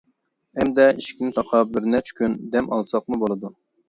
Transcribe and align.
ئەمدى 0.61 0.85
ئىشىكنى 0.93 1.35
تاقاپ 1.35 1.69
بىر 1.75 1.85
نەچچە 1.95 2.15
كۈن 2.21 2.39
دەم 2.57 2.71
ئالساقمۇ 2.79 3.21
بولىدۇ. 3.25 3.53